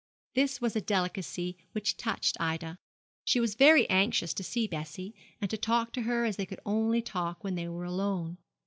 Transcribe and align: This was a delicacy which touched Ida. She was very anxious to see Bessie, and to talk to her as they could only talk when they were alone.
This 0.33 0.59
was 0.59 0.75
a 0.75 0.81
delicacy 0.81 1.57
which 1.73 1.95
touched 1.95 2.35
Ida. 2.39 2.79
She 3.23 3.39
was 3.39 3.53
very 3.53 3.87
anxious 3.87 4.33
to 4.33 4.43
see 4.43 4.65
Bessie, 4.65 5.13
and 5.39 5.47
to 5.51 5.57
talk 5.57 5.91
to 5.93 6.01
her 6.01 6.25
as 6.25 6.37
they 6.37 6.45
could 6.47 6.59
only 6.65 7.03
talk 7.03 7.43
when 7.43 7.53
they 7.53 7.67
were 7.67 7.85
alone. 7.85 8.39